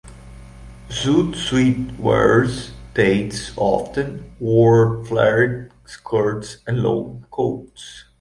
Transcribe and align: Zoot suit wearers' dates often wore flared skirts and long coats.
Zoot 0.89 1.35
suit 1.35 1.99
wearers' 1.99 2.71
dates 2.95 3.51
often 3.55 4.33
wore 4.39 5.05
flared 5.05 5.71
skirts 5.85 6.57
and 6.65 6.81
long 6.81 7.27
coats. 7.29 8.05